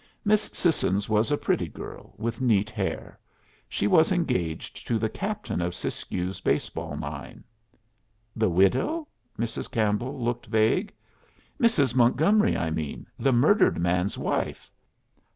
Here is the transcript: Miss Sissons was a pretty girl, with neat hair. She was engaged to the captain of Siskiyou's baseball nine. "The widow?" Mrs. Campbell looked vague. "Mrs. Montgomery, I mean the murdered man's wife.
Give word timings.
Miss 0.25 0.49
Sissons 0.51 1.07
was 1.07 1.29
a 1.31 1.37
pretty 1.37 1.67
girl, 1.67 2.15
with 2.17 2.41
neat 2.41 2.71
hair. 2.71 3.19
She 3.69 3.85
was 3.85 4.11
engaged 4.11 4.87
to 4.87 4.97
the 4.97 5.09
captain 5.09 5.61
of 5.61 5.75
Siskiyou's 5.75 6.41
baseball 6.41 6.95
nine. 6.97 7.43
"The 8.35 8.49
widow?" 8.49 9.07
Mrs. 9.37 9.69
Campbell 9.69 10.19
looked 10.19 10.47
vague. 10.47 10.91
"Mrs. 11.61 11.93
Montgomery, 11.93 12.57
I 12.57 12.71
mean 12.71 13.05
the 13.19 13.31
murdered 13.31 13.77
man's 13.77 14.17
wife. 14.17 14.71